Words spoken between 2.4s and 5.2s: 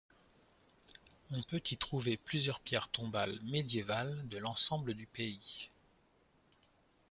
pierres tombales médiévales de l'ensemble du